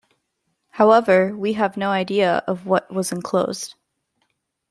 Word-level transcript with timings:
However, 0.71 1.37
we 1.37 1.53
have 1.53 1.77
no 1.77 1.89
idea 1.91 2.37
of 2.47 2.65
what 2.65 2.91
was 2.91 3.11
enclosed. 3.11 3.75